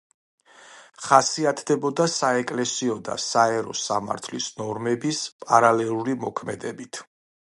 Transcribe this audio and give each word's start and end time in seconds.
ხასიათდებოდა 1.07 2.07
საეკლესიო 2.13 2.95
და 3.09 3.17
საერო 3.25 3.77
სამართლის 3.81 4.49
ნორმების 4.63 5.23
პარალელური 5.47 6.19
მოქმედებით. 6.27 7.05